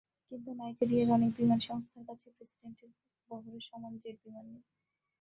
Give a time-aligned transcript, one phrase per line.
[0.31, 2.91] কিন্তু নাইজেরিয়ার অনেক বিমান সংস্থার কাছেই প্রেসিডেন্টের
[3.29, 4.63] বহরের সমান জেট বিমান নেই।